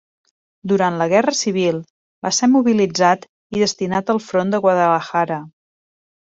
Durant 0.69 0.95
la 1.01 1.05
guerra 1.11 1.33
civil 1.39 1.77
va 2.29 2.33
ser 2.39 2.51
mobilitzat 2.55 3.29
i 3.59 3.63
destinat 3.67 4.13
al 4.17 4.25
front 4.33 4.57
de 4.57 4.65
Guadalajara. 4.67 5.43